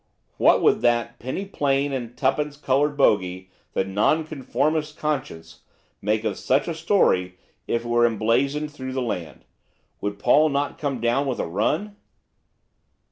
[0.37, 5.59] What would that penny plain and twopence coloured bogey, the Nonconformist Conscience,
[6.01, 9.45] make of such a story if it were blazoned through the land.
[10.01, 11.97] Would Paul not come down with a run?